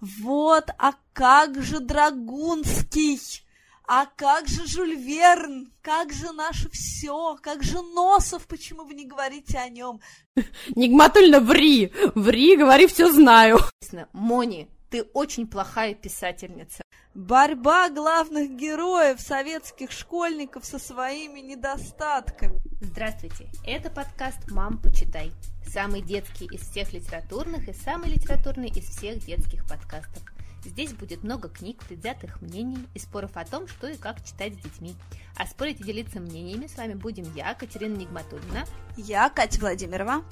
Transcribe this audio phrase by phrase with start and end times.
[0.00, 3.18] Вот, а как же Драгунский?
[3.88, 5.72] А как же Жюль Верн?
[5.80, 7.36] Как же наше все?
[7.40, 8.46] Как же Носов?
[8.48, 10.00] Почему вы не говорите о нем?
[10.74, 11.92] Нигматульно ври!
[12.16, 13.60] Ври, говори, все знаю.
[14.12, 16.82] Мони, ты очень плохая писательница.
[17.16, 22.60] Борьба главных героев советских школьников со своими недостатками.
[22.82, 25.32] Здравствуйте, это подкаст «Мам, почитай».
[25.66, 30.22] Самый детский из всех литературных и самый литературный из всех детских подкастов.
[30.62, 34.58] Здесь будет много книг, предвзятых мнений и споров о том, что и как читать с
[34.58, 34.94] детьми.
[35.38, 38.66] А спорить и делиться мнениями с вами будем я, Катерина Нигматульна.
[38.98, 40.22] Я, Катя Владимирова.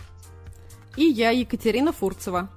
[0.98, 2.50] И я, Екатерина Фурцева.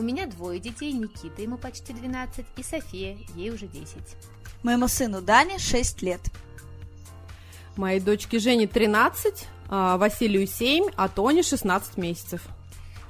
[0.00, 3.96] У меня двое детей, Никита, ему почти 12, и София, ей уже 10.
[4.62, 6.22] Моему сыну Дане 6 лет.
[7.76, 12.40] Моей дочке Жене 13, а Василию 7, а Тоне 16 месяцев.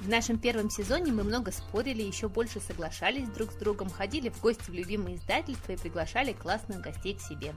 [0.01, 4.41] В нашем первом сезоне мы много спорили, еще больше соглашались друг с другом, ходили в
[4.41, 7.53] гости в любимые издательства и приглашали классных гостей к себе.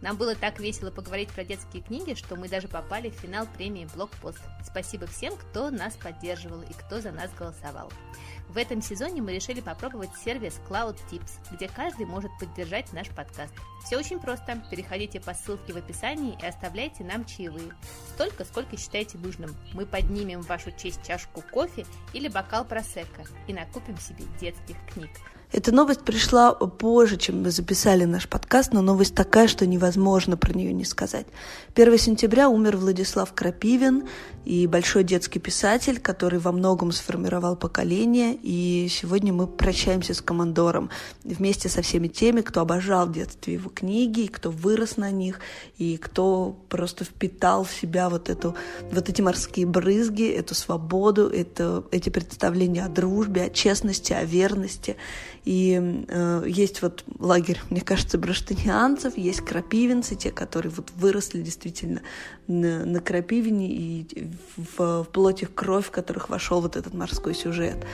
[0.00, 3.88] Нам было так весело поговорить про детские книги, что мы даже попали в финал премии
[3.96, 4.38] «Блокпост».
[4.64, 7.90] Спасибо всем, кто нас поддерживал и кто за нас голосовал.
[8.48, 13.52] В этом сезоне мы решили попробовать сервис Cloud Tips, где каждый может поддержать наш подкаст.
[13.84, 14.62] Все очень просто.
[14.70, 17.72] Переходите по ссылке в описании и оставляйте нам чаевые.
[18.14, 19.54] Столько, сколько считаете нужным.
[19.74, 25.10] Мы поднимем в вашу честь чашку кофе или бокал просека и накупим себе детских книг.
[25.50, 30.52] Эта новость пришла позже, чем мы записали наш подкаст, но новость такая, что невозможно про
[30.52, 31.26] нее не сказать.
[31.74, 34.04] 1 сентября умер Владислав Крапивин,
[34.48, 40.88] и большой детский писатель, который во многом сформировал поколение, и сегодня мы прощаемся с командором
[41.22, 45.40] вместе со всеми теми, кто обожал в детстве его книги, и кто вырос на них,
[45.76, 48.56] и кто просто впитал в себя вот, эту,
[48.90, 54.96] вот эти морские брызги, эту свободу, это, эти представления о дружбе, о честности, о верности.
[55.48, 62.02] И э, есть вот лагерь, мне кажется, браштанианцев, есть крапивинцы, те, которые вот выросли действительно
[62.46, 67.86] на, на крапивине и в, в плоть кровь, в которых вошел вот этот морской сюжет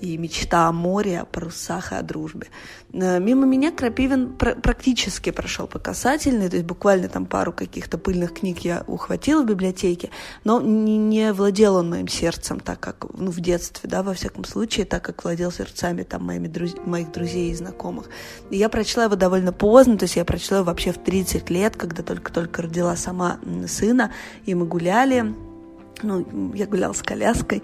[0.00, 2.48] и мечта о море, о парусах и о дружбе.
[2.92, 7.98] Э, мимо меня Крапивин пр- практически прошел по касательной, то есть буквально там пару каких-то
[7.98, 10.10] пыльных книг я ухватила в библиотеке,
[10.44, 14.44] но не, не владел он моим сердцем так, как ну, в детстве, да, во всяком
[14.44, 18.08] случае, так, как владел сердцами там моими друз- моих друзей и знакомых.
[18.50, 21.76] И я прочла его довольно поздно, то есть я прочла его вообще в 30 лет,
[21.76, 24.12] когда только-только родила сама сына,
[24.46, 25.34] и мы гуляли,
[26.02, 27.62] ну, я гуляла с коляской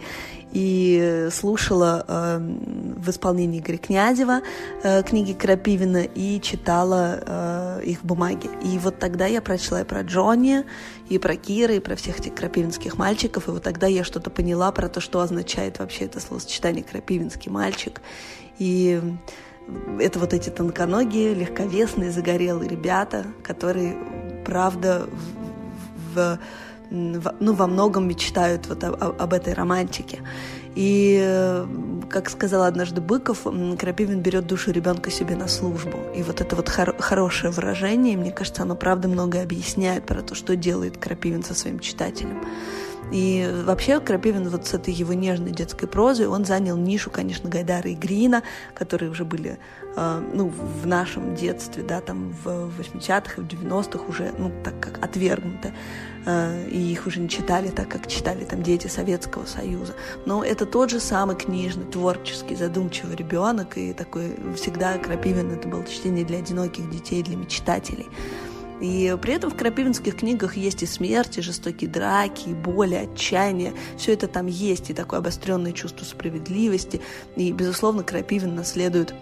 [0.53, 4.41] и слушала э, в исполнении Игоря Князева
[4.83, 8.50] э, книги Крапивина и читала э, их в бумаге.
[8.62, 10.65] И вот тогда я прочла и про Джонни,
[11.09, 14.72] и про Кира, и про всех этих крапивинских мальчиков, и вот тогда я что-то поняла
[14.72, 18.00] про то, что означает вообще это словосочетание «крапивинский мальчик».
[18.59, 19.00] И
[19.99, 23.97] это вот эти тонконогие, легковесные, загорелые ребята, которые,
[24.44, 25.09] правда,
[26.15, 26.38] в, в
[26.90, 30.20] ну, во многом мечтают вот об, этой романтике.
[30.74, 31.64] И,
[32.08, 33.46] как сказал однажды Быков,
[33.78, 35.98] Крапивин берет душу ребенка себе на службу.
[36.14, 40.34] И вот это вот хор- хорошее выражение, мне кажется, оно правда многое объясняет про то,
[40.34, 42.44] что делает Крапивин со своим читателем.
[43.12, 47.91] И вообще Крапивин вот с этой его нежной детской прозой, он занял нишу, конечно, Гайдара
[47.91, 48.43] и Грина,
[48.75, 49.59] которые уже были
[49.97, 54.78] э, ну, в нашем детстве, да, там в 80-х и в 90-х уже, ну, так
[54.81, 55.72] как отвергнуты.
[56.26, 59.94] Э, и их уже не читали так, как читали там дети Советского Союза.
[60.26, 65.84] Но это тот же самый книжный, творческий, задумчивый ребенок, и такой всегда Крапивин это было
[65.84, 68.06] чтение для одиноких детей, для мечтателей.
[68.80, 73.74] И при этом в крапивинских книгах есть и смерть, и жестокие драки, и боли, отчаяние.
[73.96, 77.00] Все это там есть, и такое обостренное чувство справедливости.
[77.36, 79.14] И, безусловно, Крапивин наследует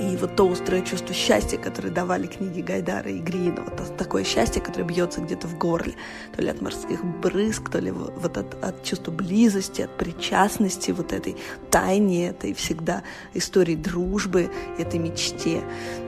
[0.00, 4.62] и вот то острое чувство счастья, которое давали книги Гайдара и Грина, вот такое счастье,
[4.62, 5.94] которое бьется где-то в горле,
[6.34, 11.12] то ли от морских брызг, то ли вот от, от чувства близости, от причастности вот
[11.12, 11.36] этой
[11.70, 13.02] тайне, этой всегда
[13.34, 15.62] истории дружбы, этой мечте.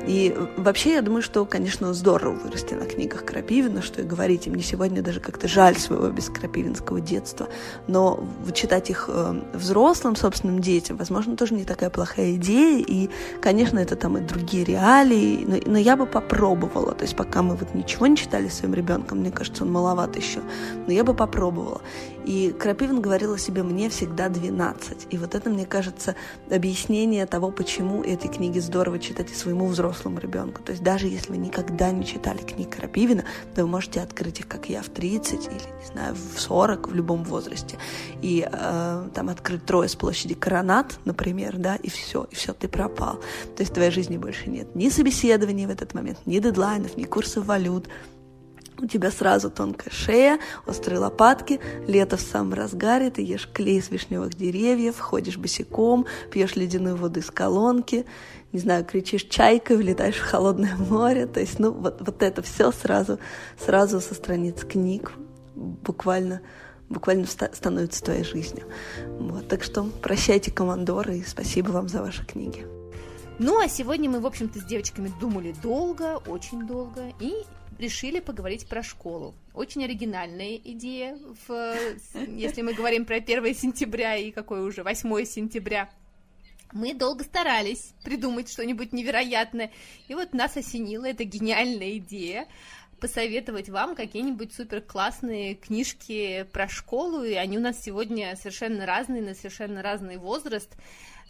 [0.07, 4.51] И вообще я думаю, что, конечно, здорово вырасти на книгах Крапивина, что и говорить, и
[4.51, 7.49] мне сегодня даже как-то жаль своего бескрапивинского детства,
[7.87, 13.11] но читать их э, взрослым собственным детям, возможно, тоже не такая плохая идея, и,
[13.41, 16.93] конечно, это там и другие реалии, но, но я бы попробовала.
[16.93, 20.41] То есть пока мы вот ничего не читали своим ребенком, мне кажется, он маловат еще,
[20.87, 21.81] но я бы попробовала.
[22.25, 25.09] И Крапивин говорила себе «мне всегда 12».
[25.11, 26.15] И вот это, мне кажется,
[26.51, 30.63] объяснение того, почему эти книги здорово читать и своему взрослому ребенку.
[30.63, 33.25] То есть даже если вы никогда не читали книг Крапивина,
[33.55, 36.95] то вы можете открыть их, как я, в 30 или, не знаю, в 40, в
[36.95, 37.79] любом возрасте.
[38.23, 42.69] И э, там открыть трое с площади Коронат, например, да, и все, и все, ты
[42.69, 43.21] пропал.
[43.57, 47.05] То есть в твоей жизни больше нет ни собеседований в этот момент, ни дедлайнов, ни
[47.05, 47.89] курсов валют,
[48.81, 53.91] у тебя сразу тонкая шея, острые лопатки, лето в самом разгаре, ты ешь клей с
[53.91, 58.07] вишневых деревьев, ходишь босиком, пьешь ледяную воду из колонки,
[58.53, 61.27] не знаю, кричишь чайкой, влетаешь в холодное море.
[61.27, 63.19] То есть, ну, вот, вот это все сразу,
[63.59, 65.13] сразу со страниц книг
[65.55, 66.41] буквально
[66.89, 68.67] буквально становится твоей жизнью.
[69.21, 72.67] Вот, так что прощайте, командоры, и спасибо вам за ваши книги.
[73.39, 77.33] Ну, а сегодня мы, в общем-то, с девочками думали долго, очень долго, и
[77.81, 79.35] решили поговорить про школу.
[79.55, 81.19] Очень оригинальная идея,
[81.49, 81.77] в,
[82.29, 85.91] если мы говорим про 1 сентября и какое уже 8 сентября.
[86.73, 89.73] Мы долго старались придумать что-нибудь невероятное,
[90.07, 92.47] и вот нас осенила эта гениальная идея
[93.01, 99.23] посоветовать вам какие-нибудь супер классные книжки про школу, и они у нас сегодня совершенно разные,
[99.23, 100.71] на совершенно разный возраст.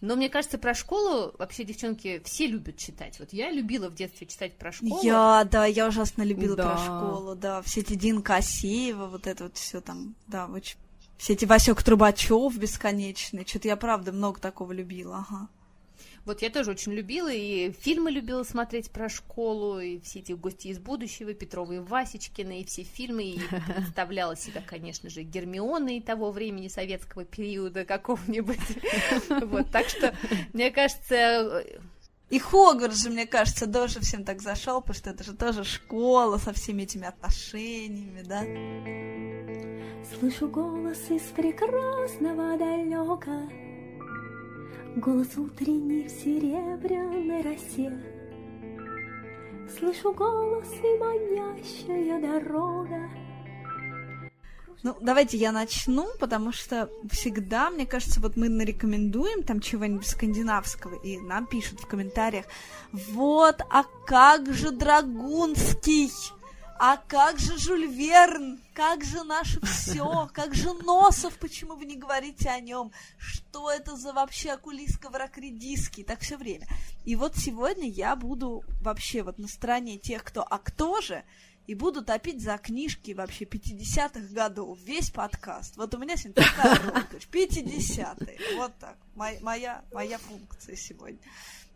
[0.01, 3.19] Но мне кажется, про школу вообще девчонки все любят читать.
[3.19, 5.01] Вот я любила в детстве читать про школу.
[5.03, 6.71] Я, да, я ужасно любила да.
[6.71, 7.61] про школу, да.
[7.63, 10.77] Все эти Динка Асеева, вот это вот все там, да, очень...
[11.19, 13.47] Все эти Васек Трубачев бесконечные.
[13.47, 15.49] Что-то я правда много такого любила, ага.
[16.25, 20.69] Вот я тоже очень любила, и фильмы любила смотреть про школу, и все эти гости
[20.69, 23.41] из будущего, Петрова и Васечкина, и все фильмы, и
[23.75, 28.59] представляла себя, конечно же, Гермионой того времени советского периода какого-нибудь.
[29.51, 30.15] Вот, так что,
[30.53, 31.65] мне кажется,
[32.31, 36.39] и Хогвартс же, мне кажется, тоже всем так зашел, потому что это же тоже школа
[36.39, 38.43] со всеми этими отношениями, да?
[40.15, 43.49] Слышу голос из прекрасного далека,
[44.97, 47.97] Голос утренний в серебряной росе.
[49.79, 53.09] Слышу голос и манящая дорога.
[54.83, 60.97] Ну, давайте я начну, потому что всегда, мне кажется, вот мы нарекомендуем там чего-нибудь скандинавского,
[61.05, 62.47] и нам пишут в комментариях,
[62.93, 66.11] вот, а как же Драгунский?
[66.83, 68.59] А как же Жюль Верн?
[68.73, 70.31] Как же наше все?
[70.33, 71.37] Как же Носов?
[71.39, 72.91] Почему вы не говорите о нем?
[73.19, 76.03] Что это за вообще окулистка враг редиски?
[76.03, 76.67] Так все время.
[77.05, 81.23] И вот сегодня я буду вообще вот на стороне тех, кто «А кто же?»
[81.67, 85.77] и буду топить за книжки вообще 50-х годов, весь подкаст.
[85.77, 91.21] Вот у меня сегодня такая рубрика, 50-е, вот так, моя, моя функция сегодня.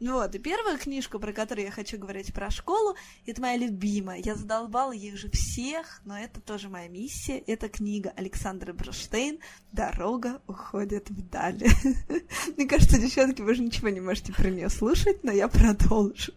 [0.00, 2.96] Ну вот, и первая книжка, про которую я хочу говорить про школу,
[3.26, 4.18] это моя любимая.
[4.18, 7.38] Я задолбала их же всех, но это тоже моя миссия.
[7.38, 9.38] Это книга Александра Бруштейн
[9.70, 11.62] «Дорога уходит вдаль».
[12.56, 16.32] Мне кажется, девчонки, вы же ничего не можете про нее слушать, но я продолжу.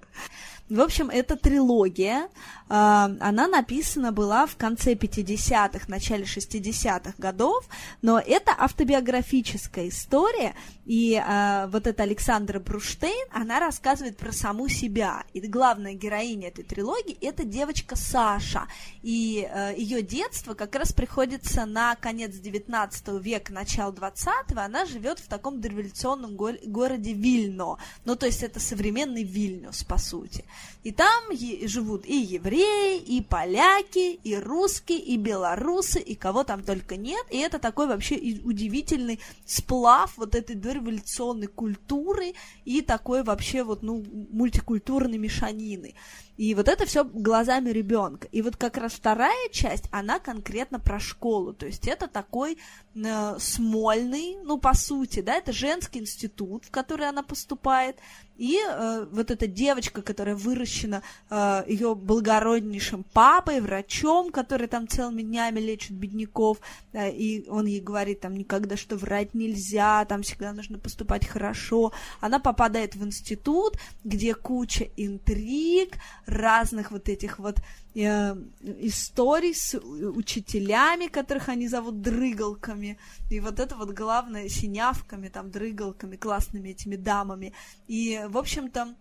[0.69, 2.27] В общем, это трилогия.
[2.67, 7.65] А, она написана была в конце 50-х, начале 60-х годов,
[8.01, 10.53] но это автобиографическая история,
[10.87, 15.25] и э, вот эта Александра Бруштейн, она рассказывает про саму себя.
[15.33, 18.67] И главная героиня этой трилогии это девочка Саша.
[19.03, 24.61] И э, ее детство как раз приходится на конец 19 века, начало 20-го.
[24.61, 27.75] Она живет в таком дореволюционном го- городе Вильно.
[28.05, 30.45] Ну, то есть это современный Вильнюс, по сути.
[30.83, 31.23] И там
[31.65, 37.25] живут и евреи, и поляки, и русские, и белорусы, и кого там только нет.
[37.29, 42.33] И это такой вообще удивительный сплав вот этой революционной культуры
[42.65, 45.95] и такой вообще вот, ну, мультикультурной мешанины.
[46.37, 48.27] И вот это все глазами ребенка.
[48.31, 51.53] И вот как раз вторая часть, она конкретно про школу.
[51.53, 52.59] То есть это такой
[52.95, 57.97] э, смольный, ну, по сути, да, это женский институт, в который она поступает.
[58.37, 65.23] И э, вот эта девочка, которая выращена э, ее благороднейшим папой, врачом, который там целыми
[65.23, 66.59] днями лечит бедняков,
[66.93, 71.93] э, и он ей говорит там никогда, что врать нельзя, там всегда нужно поступать хорошо.
[72.21, 77.57] Она попадает в институт, где куча интриг, разных вот этих вот
[77.93, 82.97] историй с учителями, которых они зовут дрыгалками,
[83.31, 87.53] и вот это вот главное синявками, там, дрыгалками, классными этими дамами.
[87.87, 88.95] И, в общем-то,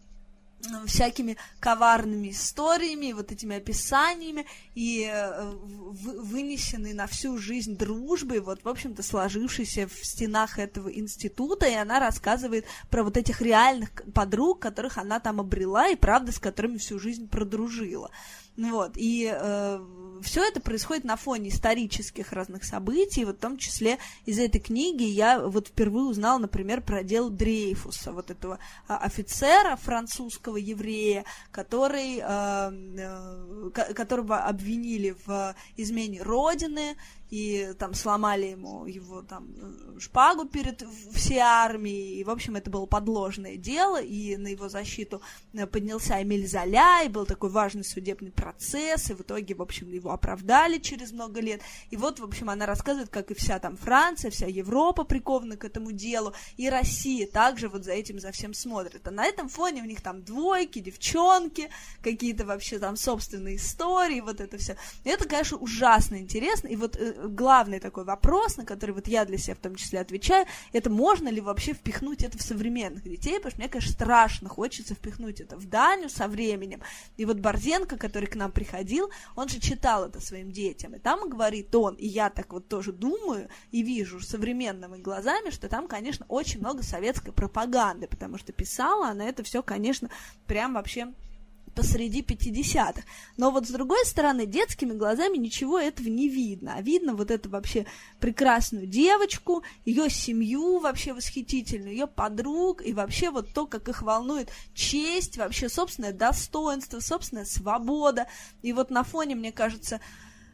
[0.86, 8.68] всякими коварными историями, вот этими описаниями и э, вынесенной на всю жизнь дружбой, вот, в
[8.68, 14.98] общем-то, сложившейся в стенах этого института, и она рассказывает про вот этих реальных подруг, которых
[14.98, 18.10] она там обрела, и, правда, с которыми всю жизнь продружила.
[18.56, 19.80] Вот, и э,
[20.22, 25.02] все это происходит на фоне исторических разных событий, вот в том числе из этой книги
[25.02, 28.58] я вот впервые узнала, например, про дело Дрейфуса, вот этого
[28.88, 36.96] а, офицера французского еврея, который, э, э, которого обвинили в измене родины,
[37.30, 39.48] и там сломали ему его там
[39.98, 45.22] шпагу перед всей армией, и, в общем, это было подложное дело, и на его защиту
[45.52, 49.90] э, поднялся Эмиль Золя, и был такой важный судебный процесс, и в итоге, в общем,
[49.90, 53.76] его оправдали через много лет, и вот, в общем, она рассказывает, как и вся там
[53.76, 58.54] Франция, вся Европа прикована к этому делу, и Россия также вот за этим, за всем
[58.54, 61.70] смотрит, а на этом фоне у них там двойки, девчонки,
[62.02, 67.15] какие-то вообще там собственные истории, вот это все, это, конечно, ужасно интересно, и вот э,
[67.24, 71.28] главный такой вопрос, на который вот я для себя в том числе отвечаю, это можно
[71.28, 75.56] ли вообще впихнуть это в современных детей, потому что мне, конечно, страшно хочется впихнуть это
[75.56, 76.82] в Даню со временем.
[77.16, 81.28] И вот Борзенко, который к нам приходил, он же читал это своим детям, и там
[81.28, 86.26] говорит он, и я так вот тоже думаю и вижу современными глазами, что там, конечно,
[86.28, 90.10] очень много советской пропаганды, потому что писала она это все, конечно,
[90.46, 91.12] прям вообще
[91.76, 93.02] посреди 50-х.
[93.36, 96.74] Но вот с другой стороны, детскими глазами ничего этого не видно.
[96.76, 97.86] А видно вот эту вообще
[98.18, 104.50] прекрасную девочку, ее семью вообще восхитительную, ее подруг, и вообще вот то, как их волнует
[104.74, 108.26] честь, вообще собственное достоинство, собственная свобода.
[108.62, 110.00] И вот на фоне, мне кажется,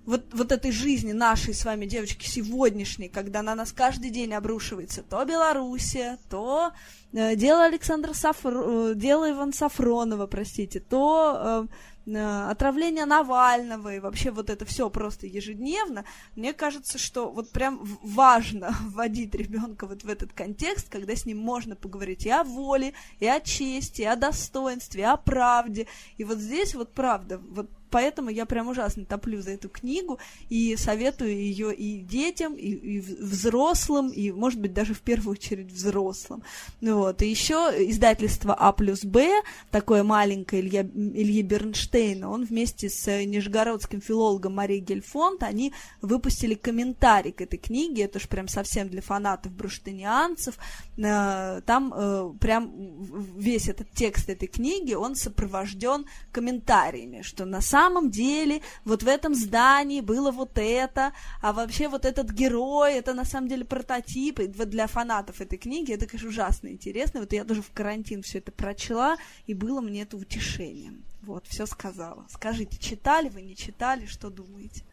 [0.05, 5.03] вот, вот этой жизни нашей с вами, девочки, сегодняшней, когда на нас каждый день обрушивается
[5.03, 6.73] то Белоруссия, то
[7.13, 8.53] э, дело Александра Сафр...
[8.55, 11.69] Э, дело Ивана Сафронова, простите, то
[12.07, 16.05] э, э, отравление Навального и вообще вот это все просто ежедневно,
[16.35, 21.39] мне кажется, что вот прям важно вводить ребенка вот в этот контекст, когда с ним
[21.39, 25.87] можно поговорить и о воле, и о чести, и о достоинстве, и о правде.
[26.17, 30.19] И вот здесь вот правда, вот поэтому я прям ужасно топлю за эту книгу
[30.49, 35.71] и советую ее и детям, и, и взрослым, и, может быть, даже в первую очередь
[35.71, 36.43] взрослым.
[36.81, 37.23] Ну вот.
[37.23, 44.01] И еще издательство А плюс Б, такое маленькое Илья, Ильи Бернштейна, он вместе с нижегородским
[44.01, 49.53] филологом Марией Гельфонд, они выпустили комментарий к этой книге, это уж прям совсем для фанатов
[49.53, 50.57] бруштенианцев,
[50.97, 52.73] э, там э, прям
[53.37, 59.09] весь этот текст этой книги, он сопровожден комментариями, что на самом самом деле вот в
[59.09, 64.39] этом здании было вот это, а вообще вот этот герой, это на самом деле прототип,
[64.39, 67.21] и вот для фанатов этой книги это, конечно, ужасно интересно.
[67.21, 71.03] Вот я даже в карантин все это прочла, и было мне это утешением.
[71.23, 72.27] Вот, все сказала.
[72.31, 74.85] Скажите, читали вы, не читали, что думаете?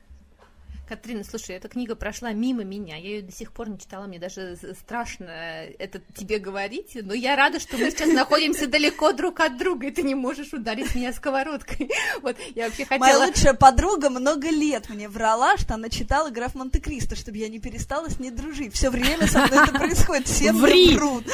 [0.89, 4.17] Катрина, слушай, эта книга прошла мимо меня, я ее до сих пор не читала, мне
[4.17, 9.55] даже страшно это тебе говорить, но я рада, что мы сейчас находимся далеко друг от
[9.55, 11.91] друга, и ты не можешь ударить меня сковородкой.
[12.21, 12.99] Вот, я вообще хотела...
[12.99, 17.59] Моя лучшая подруга много лет мне врала, что она читала «Граф Монте-Кристо», чтобы я не
[17.59, 18.73] перестала с ней дружить.
[18.73, 20.95] Все время со мной это происходит, все ври.
[20.95, 21.25] врут.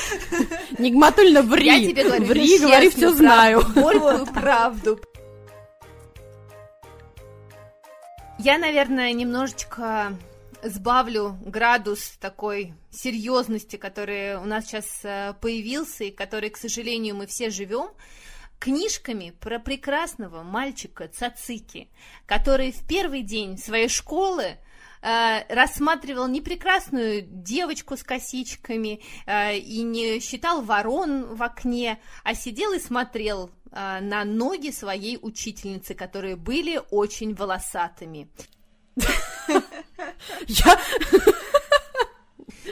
[0.78, 1.66] Нигматульно ври.
[1.66, 3.64] Я тебе говорю, ври, говори, все знаю.
[3.74, 5.00] Горькую правду.
[8.46, 10.16] Я, наверное, немножечко
[10.62, 17.26] сбавлю градус такой серьезности, который у нас сейчас э, появился и который, к сожалению, мы
[17.26, 17.90] все живем,
[18.60, 21.90] книжками про прекрасного мальчика Цацики,
[22.28, 24.58] который в первый день своей школы э,
[25.50, 32.74] рассматривал не прекрасную девочку с косичками э, и не считал ворон в окне, а сидел
[32.74, 38.30] и смотрел а, на ноги своей учительницы, которые были очень волосатыми.
[40.48, 40.80] Я...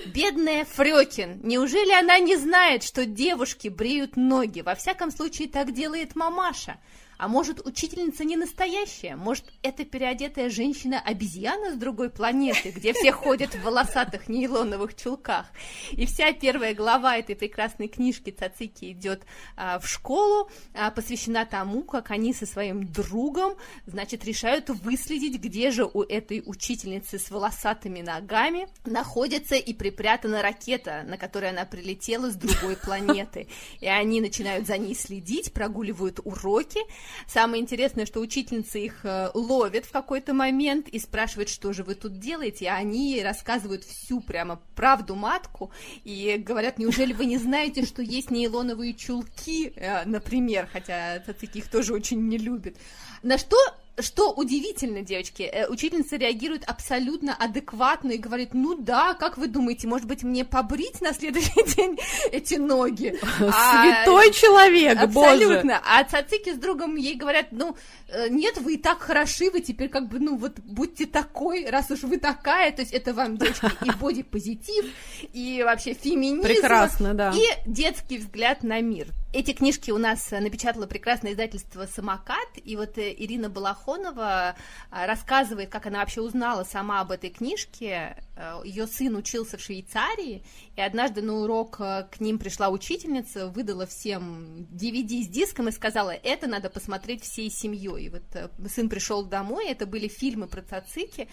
[0.05, 4.61] Бедная Фрёкин, неужели она не знает, что девушки бреют ноги?
[4.61, 6.77] Во всяком случае, так делает мамаша.
[7.23, 9.15] А может, учительница не настоящая?
[9.15, 15.45] Может, это переодетая женщина-обезьяна с другой планеты, где все ходят в волосатых нейлоновых чулках?
[15.93, 19.21] И вся первая глава этой прекрасной книжки Цацики идет
[19.55, 23.53] а, в школу, а, посвящена тому, как они со своим другом,
[23.85, 31.05] значит, решают выследить, где же у этой учительницы с волосатыми ногами находится и припрятана ракета,
[31.07, 33.47] на которой она прилетела с другой планеты.
[33.79, 36.81] И они начинают за ней следить, прогуливают уроки,
[37.27, 41.95] Самое интересное, что учительница их э, ловит в какой-то момент и спрашивает, что же вы
[41.95, 45.71] тут делаете, а они рассказывают всю прямо правду матку
[46.03, 51.69] и говорят, неужели вы не знаете, что есть нейлоновые чулки, э, например, хотя Цацики их
[51.69, 52.77] тоже очень не любит.
[53.21, 53.57] На что
[53.99, 59.87] что удивительно, девочки, э, учительница реагирует абсолютно адекватно и говорит, ну да, как вы думаете,
[59.87, 61.99] может быть, мне побрить на следующий день
[62.31, 63.15] эти ноги?
[63.37, 65.73] Святой а, человек, Абсолютно.
[65.73, 65.81] Боже.
[65.85, 69.89] А Цацики с другом ей говорят, ну, э, нет, вы и так хороши, вы теперь
[69.89, 73.69] как бы, ну, вот будьте такой, раз уж вы такая, то есть это вам, девочки,
[73.85, 74.85] и бодипозитив,
[75.33, 76.41] и вообще феминизм.
[76.41, 77.31] Прекрасно, да.
[77.31, 79.07] И детский взгляд на мир.
[79.33, 84.55] Эти книжки у нас напечатало прекрасное издательство «Самокат», и вот э, Ирина Балахонова а,
[84.91, 88.17] рассказывает, как она вообще узнала сама об этой книжке.
[88.35, 90.43] Э, Ее сын учился в Швейцарии,
[90.75, 95.71] и однажды на урок э, к ним пришла учительница, выдала всем DVD с диском и
[95.71, 98.05] сказала, это надо посмотреть всей семьей.
[98.05, 98.23] И вот
[98.69, 101.27] сын пришел домой, это были фильмы про цацики,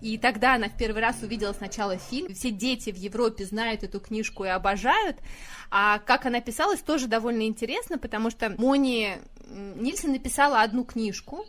[0.00, 2.34] и тогда она в первый раз увидела сначала фильм.
[2.34, 5.18] Все дети в Европе знают эту книжку и обожают.
[5.70, 11.46] А как она писалась, тоже довольно интересно, потому что Мони Нильсон написала одну книжку,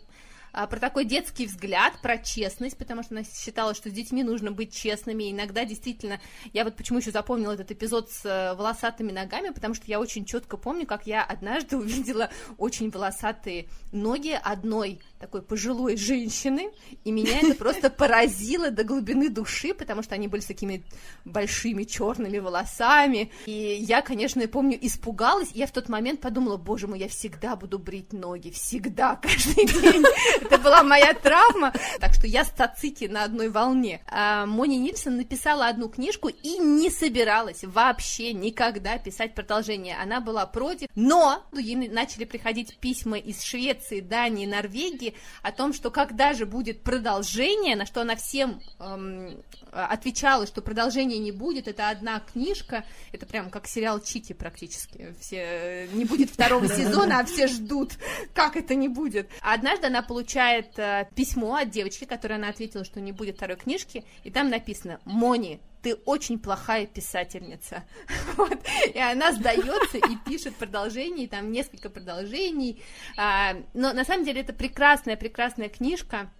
[0.52, 4.74] про такой детский взгляд, про честность, потому что она считала, что с детьми нужно быть
[4.74, 5.24] честными.
[5.24, 6.20] И иногда действительно,
[6.52, 10.24] я вот почему еще запомнила этот эпизод с э, волосатыми ногами, потому что я очень
[10.24, 16.70] четко помню, как я однажды увидела очень волосатые ноги одной такой пожилой женщины,
[17.04, 20.84] и меня это просто поразило до глубины души, потому что они были с такими
[21.24, 23.30] большими черными волосами.
[23.46, 27.56] И я, конечно, помню, испугалась, и я в тот момент подумала, боже мой, я всегда
[27.56, 30.04] буду брить ноги, всегда, каждый день.
[30.48, 31.74] Это была моя травма.
[32.00, 34.00] Так что я с Тацики на одной волне.
[34.06, 39.96] А Мони Нильсон написала одну книжку и не собиралась вообще никогда писать продолжение.
[40.00, 45.90] Она была против, но ей начали приходить письма из Швеции, Дании, Норвегии о том, что
[45.90, 51.90] когда же будет продолжение, на что она всем эм, отвечала, что продолжения не будет, это
[51.90, 55.14] одна книжка, это прям как сериал Чики практически.
[55.20, 57.92] Все не будет второго сезона, а все ждут,
[58.32, 59.28] как это не будет.
[59.42, 64.04] Однажды она получает э, письмо от девочки, которая она ответила, что не будет второй книжки,
[64.24, 67.84] и там написано «Мони, ты очень плохая писательница.
[68.36, 68.58] Вот.
[68.94, 72.82] И она сдается и пишет продолжение, там несколько продолжений.
[73.16, 76.30] А, но на самом деле это прекрасная, прекрасная книжка.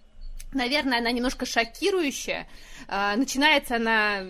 [0.53, 2.47] Наверное, она немножко шокирующая.
[2.87, 4.21] А, начинается она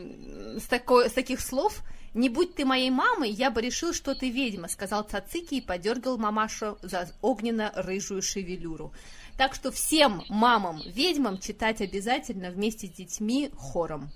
[0.57, 4.29] с, такой, с таких слов– «Не будь ты моей мамой, я бы решил, что ты
[4.29, 8.93] ведьма»,— сказал Цацики и подергал мамашу за огненно-рыжую шевелюру.
[9.39, 14.11] Так что всем мамам-ведьмам читать обязательно вместе с детьми хором.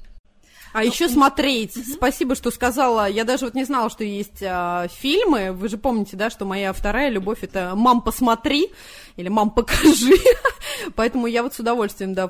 [0.74, 1.78] А ну, еще смотреть.
[1.78, 1.86] Угу.
[1.94, 3.08] Спасибо, что сказала.
[3.08, 5.54] Я даже вот не знала, что есть а, фильмы.
[5.54, 8.74] Вы же помните, да, что моя вторая любовь это «Мам, посмотри»
[9.16, 10.14] или «Мам, покажи».
[10.96, 12.30] Поэтому я вот с удовольствием, да,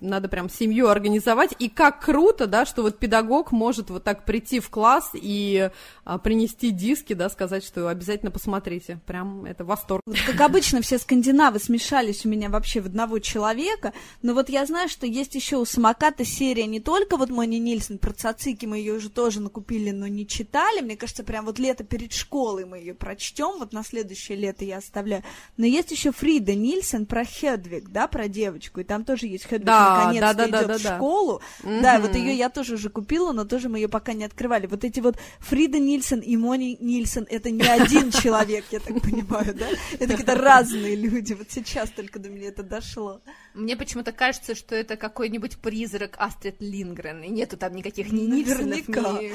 [0.00, 1.54] надо прям семью организовать.
[1.58, 5.70] И как круто, да, что вот педагог может вот так прийти в класс и
[6.04, 9.00] а, принести диски, да, сказать, что обязательно посмотрите.
[9.06, 10.02] Прям это восторг.
[10.26, 13.92] Как обычно, все скандинавы смешались у меня вообще в одного человека.
[14.22, 17.98] Но вот я знаю, что есть еще у самоката серия не только вот Мони Нильсон
[17.98, 20.80] про цацики, мы ее уже тоже накупили, но не читали.
[20.80, 24.78] Мне кажется, прям вот лето перед школой мы ее прочтем, вот на следующее лето я
[24.78, 25.22] оставляю.
[25.56, 29.66] Но есть еще Фрида Нильсон про Хедвиг, да, про девочку, и там тоже есть Хедвиг
[29.66, 31.40] да, наконец-то да, да, идет да, да, в школу.
[31.62, 34.66] Да, да вот ее я тоже уже купила, но тоже мы ее пока не открывали.
[34.66, 39.54] Вот эти вот Фрида Нильсон и Мони Нильсон, это не один человек, я так понимаю,
[39.54, 39.66] да?
[39.94, 41.34] Это какие-то разные люди.
[41.34, 43.20] Вот сейчас только до меня это дошло.
[43.54, 48.86] Мне почему-то кажется, что это какой-нибудь призрак Астрид Лингрен, и нету там никаких ни Нильсонов,
[48.88, 49.32] ни...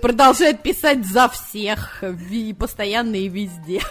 [0.00, 3.82] Продолжает писать за всех, и постоянно и везде.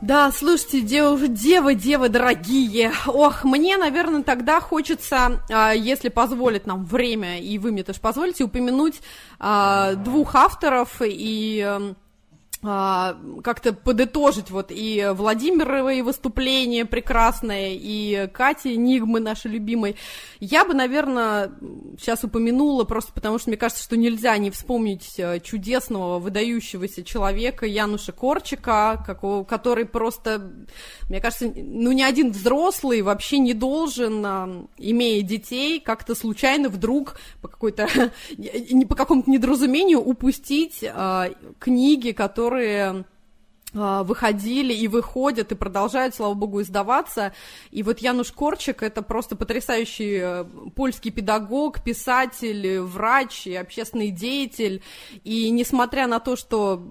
[0.00, 2.92] Да, слушайте, девы, девы, девы дорогие.
[3.06, 8.44] Ох, мне, наверное, тогда хочется, а, если позволит нам время, и вы мне тоже позволите,
[8.44, 9.00] упомянуть
[9.40, 11.96] а, двух авторов и эм,
[12.60, 19.96] как-то подытожить вот и Владимировые выступления прекрасные, и Кати Нигмы, нашей любимой.
[20.40, 21.52] Я бы, наверное,
[21.98, 27.64] сейчас упомянула, просто потому что мне кажется, что нельзя не вспомнить э, чудесного, выдающегося человека
[27.64, 29.04] Януша Корчика,
[29.48, 30.50] который просто,
[31.08, 37.20] мне кажется, ну ни один взрослый вообще не должен, а, имея детей, как-то случайно вдруг
[37.40, 37.88] по какой-то,
[38.88, 43.04] по какому-то недоразумению упустить а, книги, которые которые
[43.74, 47.34] а, выходили и выходят и продолжают, слава богу, издаваться.
[47.70, 54.82] И вот Януш Корчик это просто потрясающий э, польский педагог, писатель, врач и общественный деятель.
[55.24, 56.82] И несмотря на то, что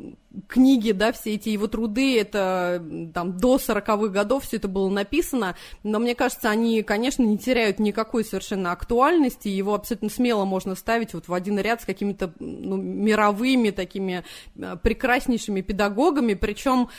[0.48, 5.56] книги, да, все эти его труды, это там до 40-х годов все это было написано,
[5.84, 11.14] но мне кажется, они, конечно, не теряют никакой совершенно актуальности, его абсолютно смело можно ставить
[11.14, 14.24] вот в один ряд с какими-то ну, мировыми такими
[14.56, 16.90] э, прекраснейшими педагогами, причем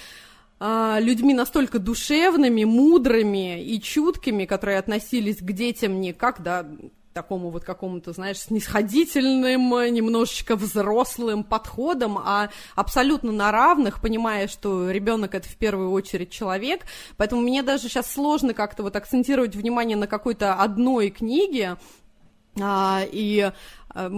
[0.60, 6.66] а, людьми настолько душевными, мудрыми и чуткими, которые относились к детям не как, да,
[7.12, 15.34] такому вот какому-то, знаешь, снисходительным, немножечко взрослым подходом, а абсолютно на равных, понимая, что ребенок
[15.34, 16.82] это в первую очередь человек.
[17.16, 21.76] Поэтому мне даже сейчас сложно как-то вот акцентировать внимание на какой-то одной книге,
[22.60, 23.52] а, и
[23.90, 24.10] а,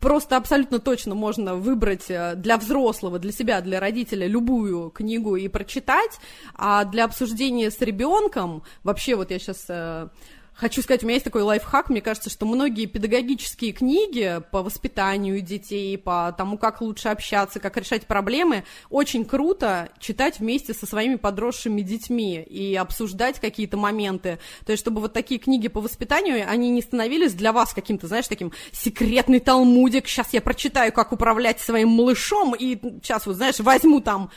[0.00, 5.48] просто абсолютно точно можно выбрать э, для взрослого, для себя, для родителя любую книгу и
[5.48, 6.18] прочитать,
[6.54, 10.08] а для обсуждения с ребенком, вообще вот я сейчас э,
[10.56, 11.90] Хочу сказать, у меня есть такой лайфхак.
[11.90, 17.76] Мне кажется, что многие педагогические книги по воспитанию детей, по тому, как лучше общаться, как
[17.76, 24.38] решать проблемы, очень круто читать вместе со своими подросшими детьми и обсуждать какие-то моменты.
[24.64, 28.26] То есть, чтобы вот такие книги по воспитанию, они не становились для вас каким-то, знаешь,
[28.26, 30.08] таким секретный талмудик.
[30.08, 34.30] Сейчас я прочитаю, как управлять своим малышом, и сейчас вот, знаешь, возьму там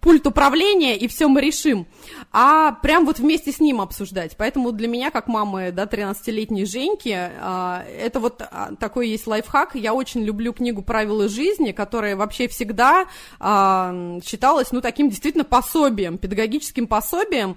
[0.00, 1.86] пульт управления, и все мы решим,
[2.32, 4.36] а прям вот вместе с ним обсуждать.
[4.36, 9.74] Поэтому для меня, как мамы, да, 13-летней Женьки, а, это вот а, такой есть лайфхак.
[9.74, 13.06] Я очень люблю книгу «Правила жизни», которая вообще всегда
[13.40, 17.56] а, считалась, ну, таким действительно пособием, педагогическим пособием,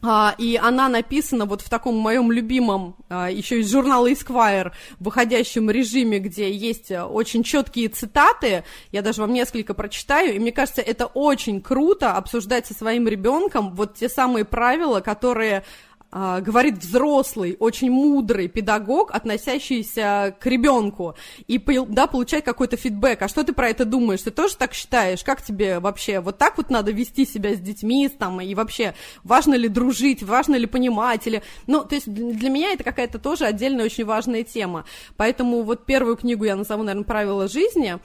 [0.00, 5.70] а, и она написана вот в таком моем любимом, а, еще из журнала Esquire, выходящем
[5.70, 8.64] режиме, где есть очень четкие цитаты.
[8.92, 10.36] Я даже вам несколько прочитаю.
[10.36, 15.64] И мне кажется, это очень круто обсуждать со своим ребенком вот те самые правила, которые
[16.10, 21.16] а, говорит взрослый, очень мудрый педагог, относящийся к ребенку,
[21.46, 23.20] и да, получать какой-то фидбэк.
[23.20, 24.22] А что ты про это думаешь?
[24.22, 25.22] Ты тоже так считаешь?
[25.22, 29.54] Как тебе вообще вот так вот надо вести себя с детьми, там, и вообще важно
[29.54, 31.42] ли дружить, важно ли понимать, или...
[31.66, 34.86] Ну, то есть для меня это какая-то тоже отдельная очень важная тема.
[35.18, 37.98] Поэтому вот первую книгу я назову, наверное, «Правила жизни»,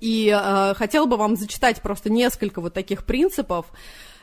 [0.00, 3.66] и э, хотела бы вам зачитать просто несколько вот таких принципов,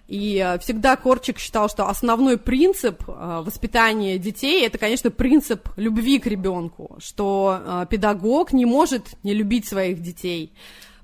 [0.07, 6.19] и э, всегда Корчик считал, что основной принцип э, воспитания детей это, конечно, принцип любви
[6.19, 10.53] к ребенку, что э, педагог не может не любить своих детей.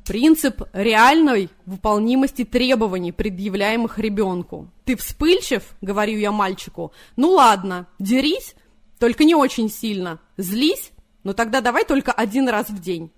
[0.06, 4.70] Принцип реальной выполнимости требований, предъявляемых ребенку.
[4.86, 8.56] Ты вспыльчив, говорю я мальчику, ну ладно, дерись,
[9.00, 10.92] только не очень сильно, злись,
[11.24, 13.12] но тогда давай только один раз в день.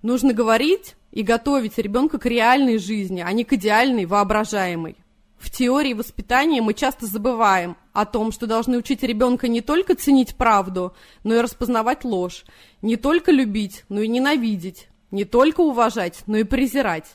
[0.00, 4.96] Нужно говорить и готовить ребенка к реальной жизни, а не к идеальной, воображаемой.
[5.38, 10.36] В теории воспитания мы часто забываем о том, что должны учить ребенка не только ценить
[10.36, 10.94] правду,
[11.24, 12.44] но и распознавать ложь,
[12.80, 17.06] не только любить, но и ненавидеть, не только уважать, но и презирать,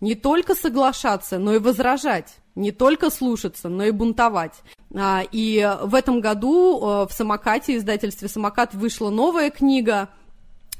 [0.00, 4.54] не только соглашаться, но и возражать, не только слушаться, но и бунтовать.
[4.94, 10.08] А, и в этом году э, в «Самокате», издательстве «Самокат» вышла новая книга–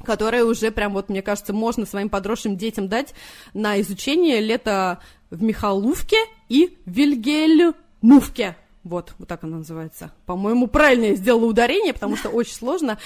[0.03, 3.13] которое уже прям вот, мне кажется, можно своим подросшим детям дать
[3.53, 6.17] на изучение лето в Михалувке
[6.49, 8.55] и Вильгельмувке.
[8.83, 10.11] Вот, вот так она называется.
[10.25, 12.97] По-моему, правильно я сделала ударение, потому что очень сложно.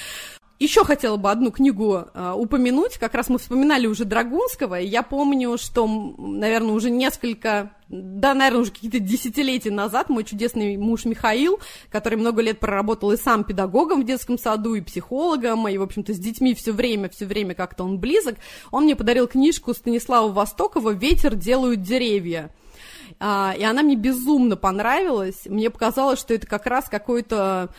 [0.61, 2.99] Еще хотела бы одну книгу э, упомянуть.
[2.99, 8.61] Как раз мы вспоминали уже Драгунского, и я помню, что, наверное, уже несколько, да, наверное,
[8.61, 14.03] уже какие-то десятилетия назад мой чудесный муж Михаил, который много лет проработал и сам педагогом
[14.03, 17.83] в детском саду, и психологом, и, в общем-то, с детьми все время, все время как-то
[17.83, 18.35] он близок,
[18.69, 22.51] он мне подарил книжку Станислава Востокова «Ветер делают деревья».
[23.19, 25.45] А, и она мне безумно понравилась.
[25.45, 27.69] Мне показалось, что это как раз какой-то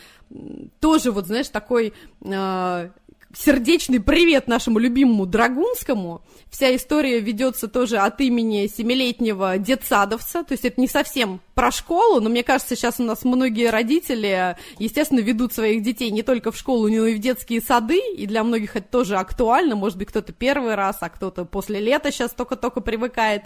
[0.79, 2.89] тоже, вот, знаешь, такой э,
[3.35, 6.21] сердечный привет нашему любимому Драгунскому.
[6.49, 12.21] Вся история ведется тоже от имени семилетнего детсадовца, то есть это не совсем про школу,
[12.21, 16.57] но мне кажется, сейчас у нас многие родители, естественно, ведут своих детей не только в
[16.57, 20.31] школу, но и в детские сады, и для многих это тоже актуально, может быть, кто-то
[20.31, 23.43] первый раз, а кто-то после лета сейчас только-только привыкает.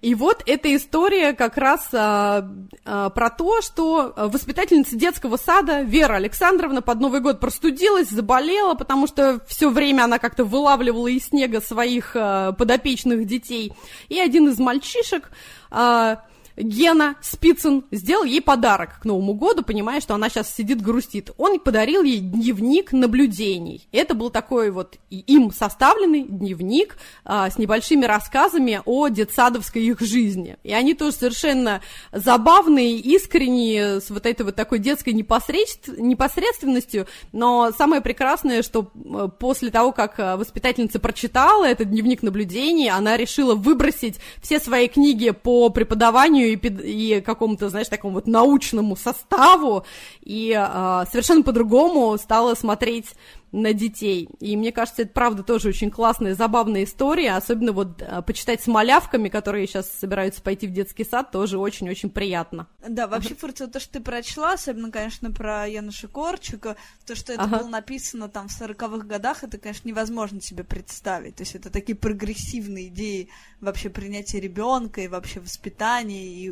[0.00, 2.48] И вот эта история как раз а,
[2.84, 9.06] а, про то, что воспитательница детского сада Вера Александровна под Новый год простудилась, заболела, потому
[9.06, 13.72] что все время она как-то вылавливала из снега своих а, подопечных детей.
[14.08, 15.30] И один из мальчишек
[15.70, 16.22] а,
[16.56, 21.30] Гена Спицын сделал ей подарок к Новому году, понимая, что она сейчас сидит грустит.
[21.38, 23.86] Он подарил ей дневник наблюдений.
[23.92, 30.56] Это был такой вот им составленный дневник а, с небольшими рассказами о детсадовской их жизни.
[30.62, 31.80] И они тоже совершенно
[32.12, 35.88] забавные, искренние, с вот этой вот такой детской непосредств...
[35.98, 37.06] непосредственностью.
[37.32, 43.16] Но самое прекрасное, что э, после того, как э, воспитательница прочитала этот дневник наблюдений, она
[43.16, 49.84] решила выбросить все свои книги по преподаванию и, и какому-то, знаешь, такому вот научному составу,
[50.22, 53.06] и э, совершенно по-другому стала смотреть
[53.52, 54.28] на детей.
[54.38, 58.68] И мне кажется, это правда тоже очень классная, забавная история, особенно вот а, почитать с
[58.68, 62.68] малявками, которые сейчас собираются пойти в детский сад, тоже очень-очень приятно.
[62.86, 67.42] Да, вообще, Фурция, то, что ты прочла, особенно, конечно, про Януша Корчика, то, что это
[67.42, 67.58] ага.
[67.58, 71.36] было написано там в сороковых годах, это, конечно, невозможно себе представить.
[71.36, 73.28] То есть это такие прогрессивные идеи
[73.60, 76.50] вообще принятия ребенка и вообще воспитания, и,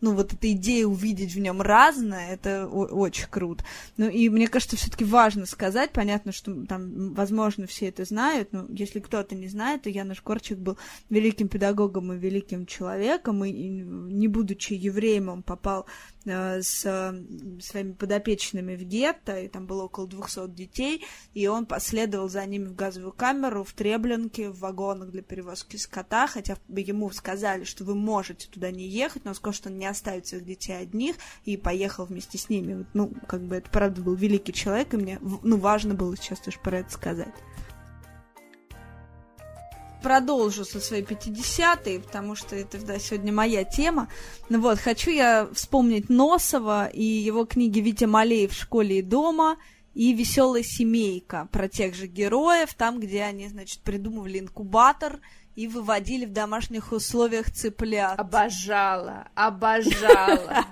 [0.00, 3.64] ну, вот эта идея увидеть в нем разное, это очень круто.
[3.98, 8.66] Ну, и мне кажется, все-таки важно сказать, понятно, что там, возможно, все это знают, но
[8.68, 10.78] если кто-то не знает, то Януш Корчик был
[11.10, 15.86] великим педагогом и великим человеком, и, не будучи евреем, он попал
[16.26, 16.80] с
[17.60, 22.66] своими подопечными в гетто, и там было около 200 детей, и он последовал за ними
[22.66, 27.94] в газовую камеру, в Треблинке, в вагонах для перевозки скота, хотя ему сказали, что вы
[27.94, 31.56] можете туда не ехать, но он сказал, что он не оставит своих детей одних, и
[31.56, 32.86] поехал вместе с ними.
[32.94, 36.58] Ну, как бы это правда был великий человек, и мне ну, важно было сейчас тоже
[36.62, 37.34] про это сказать.
[40.02, 44.08] Продолжу со своей 50-й, потому что это да, сегодня моя тема.
[44.48, 49.56] Ну вот, хочу я вспомнить Носова и его книги «Витя Малеев в школе и дома»,
[49.94, 55.20] и «Веселая семейка» про тех же героев, там, где они, значит, придумывали инкубатор
[55.54, 58.18] и выводили в домашних условиях цыплят.
[58.18, 60.66] Обожала, обожала.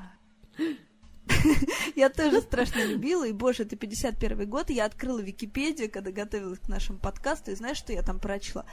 [1.97, 6.69] Я тоже страшно любила, и, боже, это 51 год, я открыла Википедию, когда готовилась к
[6.69, 8.65] нашему подкасту, и знаешь, что я там прочла?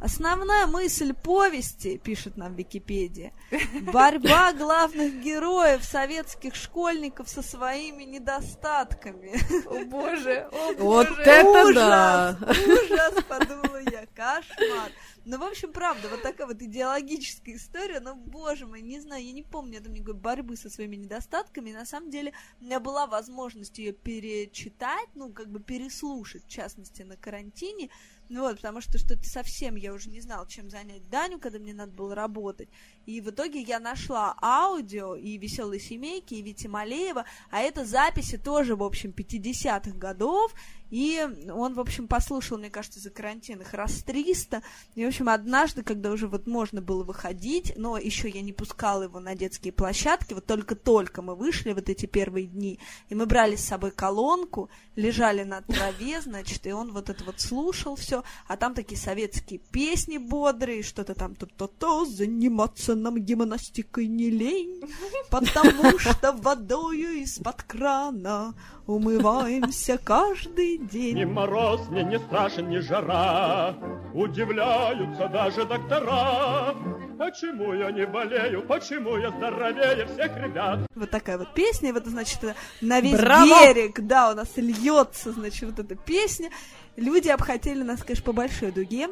[0.00, 3.32] Основная мысль повести, пишет нам Википедия,
[3.92, 9.32] борьба главных героев, советских школьников со своими недостатками.
[9.66, 11.08] О боже, о боже.
[11.08, 12.38] Вот это ужас, да!
[12.48, 14.90] Ужас, подумала я, кошмар.
[15.24, 19.32] Ну, в общем, правда, вот такая вот идеологическая история, но, боже мой, не знаю, я
[19.32, 23.78] не помню это никакой борьбы со своими недостатками, на самом деле у меня была возможность
[23.78, 27.88] ее перечитать, ну, как бы переслушать, в частности, на карантине,
[28.28, 31.74] ну вот, потому что что-то совсем я уже не знала, чем занять Даню, когда мне
[31.74, 32.68] надо было работать.
[33.04, 38.38] И в итоге я нашла аудио и «Веселой семейки», и Вити Малеева, а это записи
[38.38, 40.54] тоже, в общем, 50-х годов,
[40.92, 44.62] и он, в общем, послушал, мне кажется, за карантин их раз 300.
[44.94, 49.04] И, в общем, однажды, когда уже вот можно было выходить, но еще я не пускала
[49.04, 52.78] его на детские площадки, вот только-только мы вышли вот эти первые дни,
[53.08, 57.40] и мы брали с собой колонку, лежали на траве, значит, и он вот это вот
[57.40, 64.28] слушал все, а там такие советские песни бодрые, что-то там то-то-то, заниматься нам гимнастикой не
[64.28, 64.82] лень,
[65.30, 68.54] потому что водою из-под крана
[68.86, 71.16] умываемся каждый день.
[71.18, 73.74] Ни мороз мне не страшен, ни жара,
[74.14, 76.74] удивляются даже доктора.
[77.18, 80.80] Почему я не болею, почему я здоровее всех ребят?
[80.94, 82.40] Вот такая вот песня, и вот, значит,
[82.80, 83.46] на весь Браво!
[83.46, 86.50] берег, да, у нас льется, значит, вот эта песня.
[86.96, 89.08] Люди обхотели нас, конечно, по большой дуге,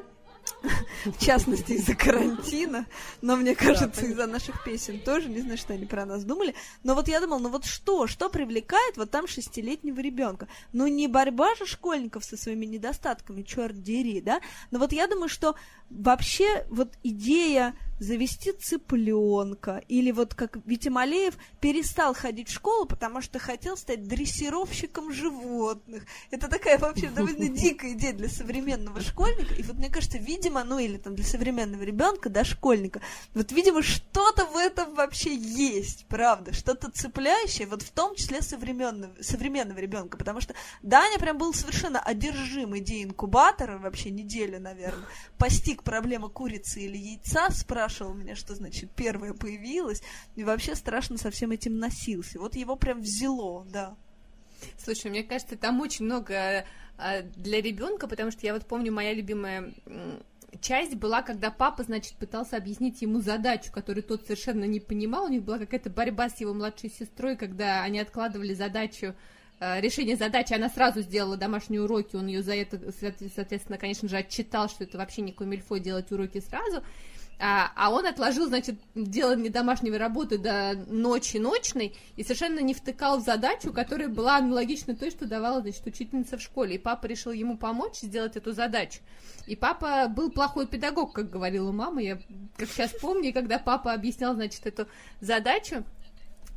[1.05, 2.87] в частности, из-за карантина,
[3.21, 6.55] но мне кажется, из-за наших песен тоже, не знаю, что они про нас думали.
[6.83, 10.49] Но вот я думала, ну вот что, что привлекает вот там шестилетнего ребенка?
[10.73, 14.41] Ну не борьба же школьников со своими недостатками, черт дери, да?
[14.71, 15.55] Но вот я думаю, что
[15.91, 23.21] вообще вот идея завести цыпленка, или вот как Витя Малеев перестал ходить в школу, потому
[23.21, 26.05] что хотел стать дрессировщиком животных.
[26.31, 30.79] Это такая вообще довольно дикая идея для современного школьника, и вот мне кажется, видимо, ну
[30.79, 33.03] или там для современного ребенка, да, школьника,
[33.35, 39.15] вот видимо что-то в этом вообще есть, правда, что-то цепляющее, вот в том числе современного,
[39.21, 45.05] современного ребенка, потому что Даня прям был совершенно одержим идеей инкубатора, вообще неделю, наверное,
[45.37, 50.03] постиг проблему курицы или яйца, спрашивал, меня, что значит первое появилось,
[50.37, 52.39] и вообще страшно со всем этим носился.
[52.39, 53.97] Вот его прям взяло, да.
[54.79, 56.65] Слушай, мне кажется, там очень много
[56.99, 59.73] а, для ребенка, потому что я вот помню, моя любимая
[60.61, 65.25] часть была, когда папа, значит, пытался объяснить ему задачу, которую тот совершенно не понимал.
[65.25, 69.15] У них была какая-то борьба с его младшей сестрой, когда они откладывали задачу
[69.61, 72.81] решение задачи, она сразу сделала домашние уроки, он ее за это,
[73.35, 76.83] соответственно, конечно же, отчитал, что это вообще не комильфо делать уроки сразу.
[77.39, 83.19] а, а он отложил, значит, делание домашней работы до ночи ночной и совершенно не втыкал
[83.19, 86.75] в задачу, которая была аналогична той, что давала, значит, учительница в школе.
[86.75, 89.01] И папа решил ему помочь сделать эту задачу.
[89.47, 92.03] И папа был плохой педагог, как говорила мама.
[92.03, 92.19] Я
[92.59, 94.87] как сейчас помню, когда папа объяснял, значит, эту
[95.23, 95.85] задачу,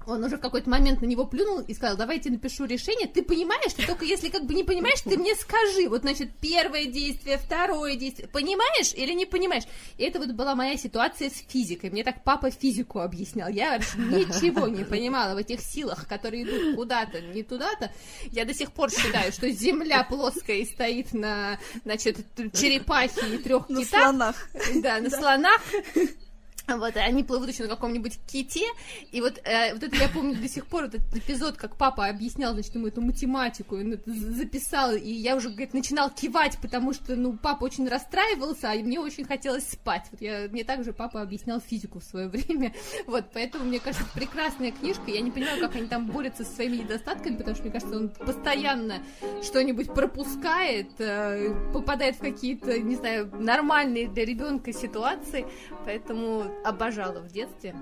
[0.07, 3.73] он уже в какой-то момент на него плюнул и сказал, давайте напишу решение, ты понимаешь,
[3.73, 7.95] ты только если как бы не понимаешь, ты мне скажи, вот, значит, первое действие, второе
[7.95, 9.63] действие, понимаешь или не понимаешь?
[9.97, 14.67] И это вот была моя ситуация с физикой, мне так папа физику объяснял, я ничего
[14.67, 17.91] не понимала в этих силах, которые идут куда-то, не туда-то,
[18.31, 22.17] я до сих пор считаю, что Земля плоская и стоит на, значит,
[22.53, 24.03] черепахе и трех На китах.
[24.03, 24.49] слонах.
[24.75, 25.61] Да, на слонах.
[26.65, 28.65] Вот, они плывут еще на каком-нибудь ките,
[29.11, 32.07] и вот, э, вот это я помню до сих пор, вот этот эпизод, как папа
[32.07, 36.93] объяснял, значит, ему эту математику, он это записал, и я уже, говорит, начинал кивать, потому
[36.93, 40.07] что, ну, папа очень расстраивался, а мне очень хотелось спать.
[40.11, 42.73] Вот я, мне также папа объяснял физику в свое время,
[43.07, 46.77] вот, поэтому, мне кажется, прекрасная книжка, я не понимаю, как они там борются со своими
[46.77, 49.03] недостатками, потому что, мне кажется, он постоянно
[49.41, 55.45] что-нибудь пропускает, э, попадает в какие-то, не знаю, нормальные для ребенка ситуации,
[55.83, 57.75] поэтому обожала в детстве.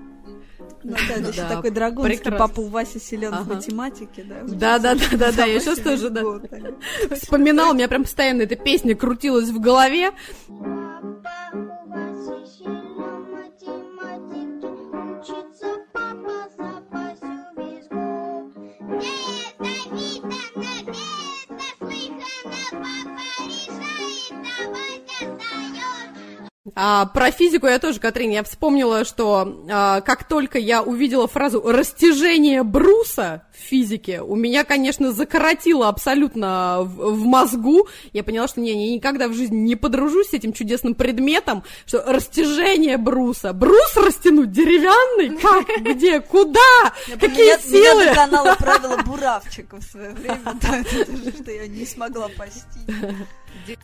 [0.84, 2.38] Ну да, еще Да, такой драгунский прекрасно.
[2.48, 3.54] папа у Васи силен в Ага.
[3.54, 4.42] математике, да.
[4.42, 6.22] Да, да, да, да, да, я сейчас тоже, да.
[6.22, 6.60] год, так.
[7.18, 10.10] Вспоминал, у меня прям постоянно эта песня крутилась в голове.
[10.48, 11.71] Папа
[26.76, 31.60] А, про физику я тоже, Катрин, я вспомнила, что а, как только я увидела фразу
[31.60, 37.88] «растяжение бруса» в физике, у меня, конечно, закоротило абсолютно в, в мозгу.
[38.12, 42.04] Я поняла, что не, я никогда в жизни не подружусь с этим чудесным предметом, что
[42.06, 43.52] растяжение бруса.
[43.52, 45.36] Брус растянуть деревянный?
[45.38, 45.66] Как?
[45.80, 46.20] Где?
[46.20, 46.60] Куда?
[47.20, 48.04] Какие силы?
[48.04, 50.38] Меня догнало правило Буравчика в свое время,
[51.42, 53.78] что я не смогла постичь.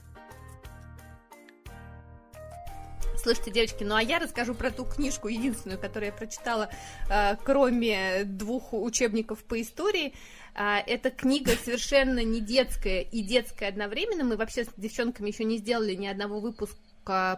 [3.20, 6.70] Слушайте, девочки, ну а я расскажу про ту книжку, единственную, которую я прочитала,
[7.11, 10.14] э, кроме двух учебников по истории.
[10.54, 14.24] А, Эта книга совершенно не детская и детская одновременно.
[14.24, 16.78] Мы вообще с девчонками еще не сделали ни одного выпуска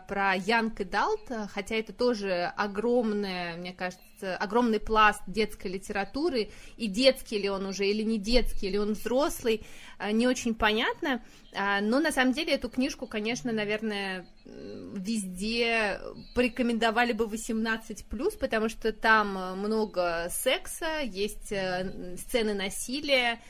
[0.08, 6.86] про Янг и Далт, хотя это тоже огромное, мне кажется, огромный пласт детской литературы, и
[6.86, 9.62] детский ли он уже, или не детский, или он взрослый,
[9.98, 16.00] а, не очень понятно, А, но на самом деле эту книжку, конечно, наверное, везде
[16.34, 23.40] порекомендовали бы 18+, потому что там э, много секса, есть э, сцены насилия,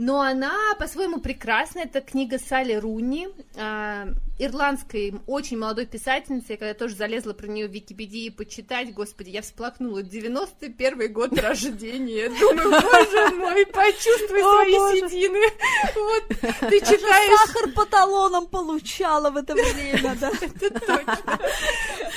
[0.00, 1.80] но она по-своему прекрасна.
[1.80, 4.08] Это книга Салли Руни, а,
[4.38, 6.52] ирландской очень молодой писательницы.
[6.52, 10.02] Я когда тоже залезла про нее в Википедии почитать, господи, я всплакнула.
[10.02, 12.30] 91 год рождения.
[12.30, 15.46] Думаю, боже мой, почувствуй свои седины.
[15.94, 16.28] Вот
[16.70, 20.30] ты читаешь Сахар по талонам получала в это время, да.
[20.40, 21.38] это точно.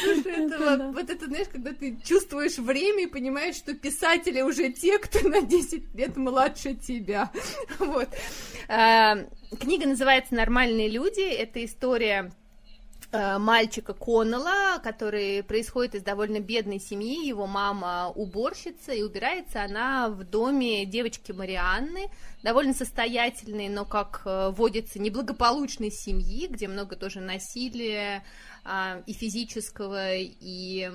[0.01, 5.27] Слушай, вот это, знаешь, когда ты чувствуешь время и понимаешь, что писатели уже те, кто
[5.27, 7.29] на 10 лет младше тебя.
[7.79, 8.09] Вот.
[8.67, 9.17] А,
[9.59, 11.21] Книга называется «Нормальные люди».
[11.21, 12.31] Это история
[13.11, 20.09] э, мальчика Коннелла, который происходит из довольно бедной семьи, его мама уборщица, и убирается она
[20.09, 22.09] в доме девочки Марианны,
[22.41, 28.23] довольно состоятельной, но, как э, водится, неблагополучной семьи, где много тоже насилия,
[29.05, 30.89] и физического, и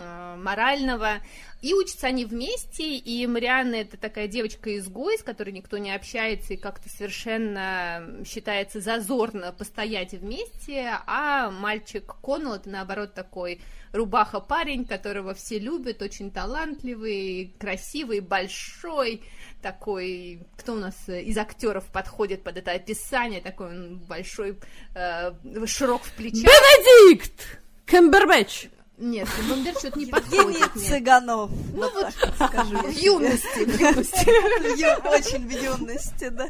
[0.00, 1.18] а, морального.
[1.60, 6.56] И учатся они вместе, и Марианна это такая девочка-изгой, с которой никто не общается, и
[6.56, 13.60] как-то совершенно считается зазорно постоять вместе, а мальчик Коннелл это наоборот такой
[13.92, 19.22] рубаха-парень, которого все любят, очень талантливый, красивый, большой,
[19.62, 24.58] такой, кто у нас э, из актеров подходит под это описание, такой он большой,
[24.94, 25.32] э,
[25.66, 26.42] широк в плечах.
[26.42, 27.58] Бенедикт!
[27.86, 28.68] Кэмбербэтч!
[29.02, 30.74] Нет, Бомбер что-то не Евгений подходит.
[30.76, 30.88] мне.
[30.88, 31.50] Цыганов.
[31.74, 35.08] Ну Вот скажу в юности, в юности.
[35.08, 36.48] Очень в юности, да.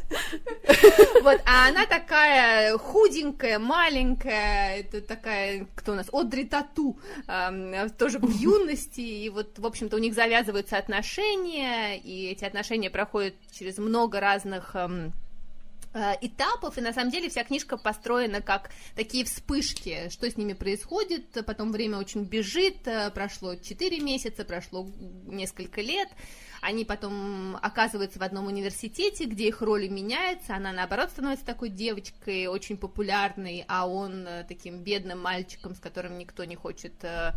[1.23, 8.19] Вот, а она такая худенькая, маленькая, это такая, кто у нас, Одри Тату, ам, тоже
[8.19, 13.79] в юности, и вот, в общем-то, у них завязываются отношения, и эти отношения проходят через
[13.79, 15.11] много разных ам, э,
[15.93, 21.45] этапов, и на самом деле вся книжка построена как такие вспышки, что с ними происходит,
[21.45, 24.87] потом время очень бежит, э, прошло 4 месяца, прошло
[25.25, 26.09] несколько лет,
[26.61, 32.47] они потом оказываются в одном университете, где их роли меняются, она наоборот становится такой девочкой,
[32.47, 37.33] очень популярной, а он э, таким бедным мальчиком, с которым никто не хочет э,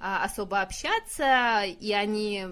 [0.00, 2.46] а, особо общаться, и они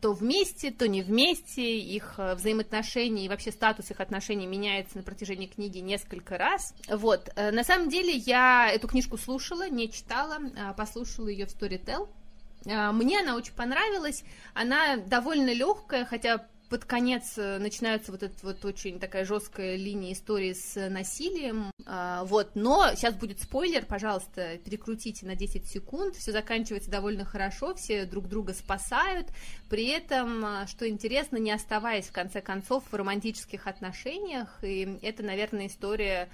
[0.00, 5.02] то вместе, то не вместе, их э, взаимоотношения и вообще статус их отношений меняется на
[5.02, 6.74] протяжении книги несколько раз.
[6.88, 11.50] Вот, э, на самом деле я эту книжку слушала, не читала, а послушала ее в
[11.50, 12.08] Storytel,
[12.66, 14.24] а, Мне она очень понравилась,
[14.54, 20.14] она довольно легкая, хотя под конец э, начинается вот эта вот очень такая жесткая линия
[20.14, 26.32] истории с насилием, а, вот, но сейчас будет спойлер, пожалуйста, перекрутите на 10 секунд, все
[26.32, 29.26] заканчивается довольно хорошо, все друг друга спасают,
[29.68, 35.22] при этом, а, что интересно, не оставаясь в конце концов в романтических отношениях, и это,
[35.22, 36.30] наверное, история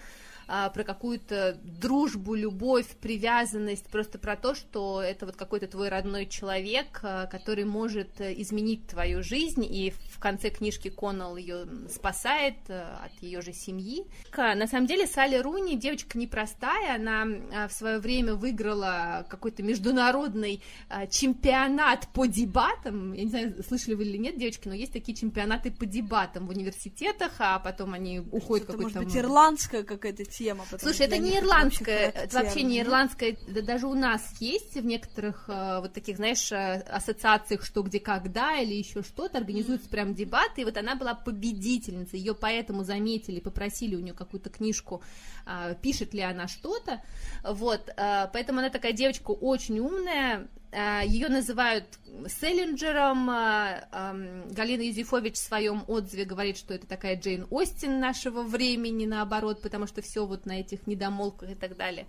[0.50, 6.24] а, про какую-то дружбу, любовь, привязанность, просто про то, что это вот какой-то твой родной
[6.24, 12.56] человек, а, который может э, изменить твою жизнь, и в конце книжки Коннелл ее спасает
[12.68, 14.06] э, от ее же семьи.
[14.34, 20.62] На самом деле Салли Руни девочка непростая, она а, в свое время выиграла какой-то международный
[21.10, 25.70] чемпионат по дебатам, я не знаю, слышали вы или нет, девочки, но есть такие чемпионаты
[25.70, 28.82] по дебатам в университетах, а потом они уходят какой-то...
[28.82, 30.64] может быть ирландская какая-то тема.
[30.78, 35.44] Слушай, это не ирландская, это вообще не ирландская, да даже у нас есть в некоторых
[35.48, 40.62] э, вот таких, знаешь, э, ассоциациях, что где когда или еще что-то, организуются прям дебаты,
[40.62, 45.02] и вот она была победительницей, ее поэтому заметили, попросили у нее какую-то книжку,
[45.46, 47.02] э, пишет ли она что-то,
[47.42, 55.34] вот, э, поэтому она такая девочка очень умная, ее называют Селлинджером, э, эм, Галина Юзефович
[55.34, 60.26] в своем отзыве говорит, что это такая Джейн Остин нашего времени, наоборот, потому что все
[60.26, 62.06] вот на этих недомолках и так далее.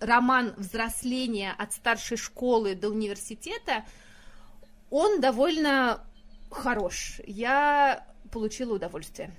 [0.00, 3.84] Роман взросления от старшей школы до университета,
[4.90, 6.04] он довольно
[6.50, 7.20] хорош.
[7.26, 9.32] Я получила удовольствие,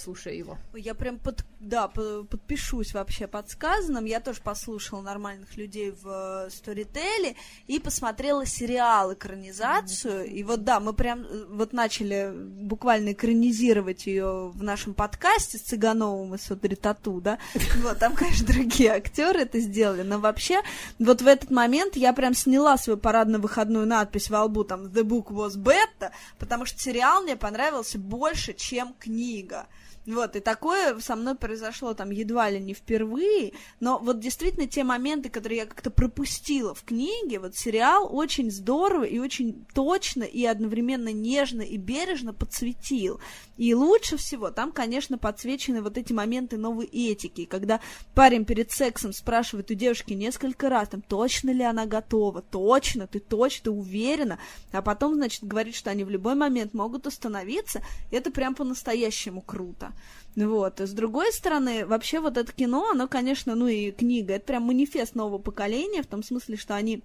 [0.00, 0.58] слушая его.
[0.74, 4.04] Я прям под, да, по- подпишусь вообще под сказанным.
[4.04, 7.36] Я тоже послушала нормальных людей в э, Storytel
[7.66, 10.26] и посмотрела сериал экранизацию.
[10.26, 15.62] И вот да, мы прям э, вот начали буквально экранизировать ее в нашем подкасте с
[15.62, 17.38] Цыгановым и Содри Тату, да.
[17.82, 20.02] Вот там, конечно, другие актеры это сделали.
[20.02, 20.62] Но вообще,
[20.98, 25.28] вот в этот момент я прям сняла свою парадно-выходную надпись во лбу, там, The Book
[25.28, 29.66] was better, потому что сериал мне понравился больше, чем книга.
[30.06, 34.82] Вот, и такое со мной произошло там едва ли не впервые, но вот действительно те
[34.82, 40.44] моменты, которые я как-то пропустила в книге, вот сериал очень здорово и очень точно и
[40.46, 43.20] одновременно нежно и бережно подсветил.
[43.58, 47.80] И лучше всего там, конечно, подсвечены вот эти моменты новой этики, когда
[48.14, 53.20] парень перед сексом спрашивает у девушки несколько раз, там, точно ли она готова, точно, ты
[53.20, 53.70] точно?
[53.70, 54.38] Уверена,
[54.72, 59.89] а потом, значит, говорит, что они в любой момент могут остановиться, это прям по-настоящему круто.
[60.36, 60.80] Вот.
[60.80, 65.14] С другой стороны, вообще вот это кино, оно, конечно, ну и книга, это прям манифест
[65.14, 67.02] нового поколения, в том смысле, что они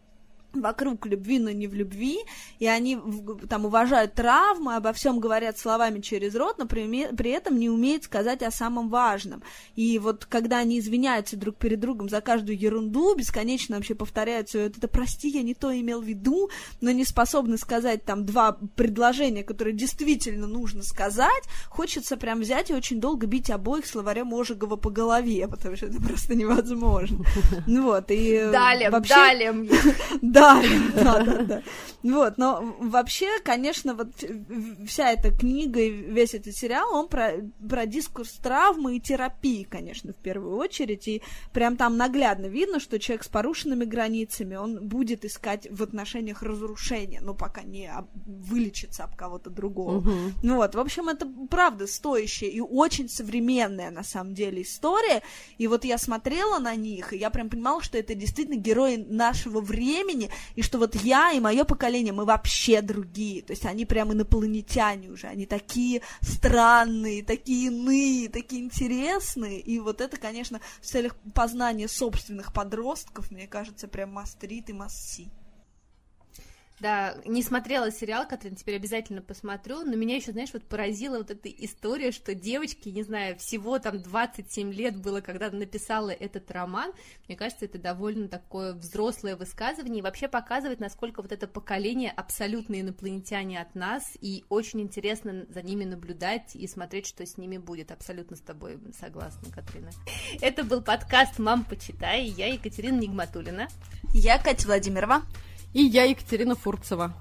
[0.61, 2.19] вокруг любви, но не в любви,
[2.59, 2.99] и они
[3.49, 8.03] там уважают травмы, обо всем говорят словами через рот, но при, при этом не умеют
[8.03, 9.43] сказать о самом важном.
[9.75, 14.61] И вот когда они извиняются друг перед другом за каждую ерунду, бесконечно вообще повторяют все
[14.61, 16.49] это, прости, я не то имел в виду,
[16.81, 22.73] но не способны сказать там два предложения, которые действительно нужно сказать, хочется прям взять и
[22.73, 27.25] очень долго бить обоих словарем Ожегова по голове, потому что это просто невозможно.
[27.85, 29.13] Вот, и э, Далее, вообще...
[29.13, 29.53] далее
[30.53, 30.69] мне.
[30.95, 31.61] Да, да, да.
[32.03, 37.31] Вот, но вообще, конечно, вот в- вся эта книга и весь этот сериал, он про,
[37.67, 42.99] про дискурс травмы и терапии, конечно, в первую очередь, и прям там наглядно видно, что
[42.99, 49.03] человек с порушенными границами, он будет искать в отношениях разрушения, но пока не об- вылечится
[49.05, 50.01] об кого-то другого.
[50.43, 55.23] Ну вот, в общем, это правда стоящая и очень современная, на самом деле, история.
[55.57, 59.59] И вот я смотрела на них, и я прям понимала, что это действительно герои нашего
[59.61, 63.41] времени, и что вот я и мое поколение, мы вообще другие.
[63.41, 69.59] То есть они прям инопланетяне уже, они такие странные, такие иные, такие интересные.
[69.59, 75.29] И вот это, конечно, в целях познания собственных подростков, мне кажется, прям мастрит и масси.
[76.79, 81.31] Да, не смотрела сериал, который теперь обязательно посмотрю, но меня еще, знаешь, вот поразила вот
[81.31, 86.91] эта история, что девочке, не знаю, всего там 27 лет было, когда написала этот роман.
[87.27, 92.81] Мне кажется, это довольно такое взрослое высказывание и вообще показывает, насколько вот это поколение абсолютно
[92.81, 97.91] инопланетяне от нас, и очень интересно за ними наблюдать и смотреть, что с ними будет.
[97.91, 99.91] Абсолютно с тобой согласна, Катрина.
[100.41, 103.69] Это был подкаст «Мам, почитай», я Екатерина Нигматулина.
[104.13, 105.23] Я Катя Владимирова.
[105.75, 107.13] И я Екатерина Фурцева.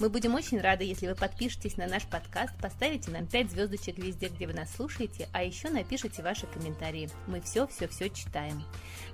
[0.00, 4.28] Мы будем очень рады, если вы подпишетесь на наш подкаст, поставите нам 5 звездочек везде,
[4.28, 7.08] где вы нас слушаете, а еще напишите ваши комментарии.
[7.26, 8.62] Мы все-все-все читаем.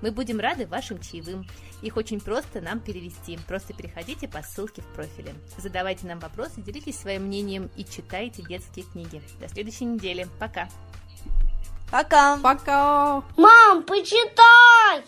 [0.03, 1.47] Мы будем рады вашим чаевым.
[1.81, 3.39] Их очень просто нам перевести.
[3.47, 5.37] Просто переходите по ссылке в профиле.
[5.59, 9.23] Задавайте нам вопросы, делитесь своим мнением и читайте детские книги.
[9.39, 10.27] До следующей недели.
[10.41, 10.69] Пока!
[11.89, 12.37] Пока!
[12.39, 13.23] Пока!
[13.37, 15.05] Мам, почитай!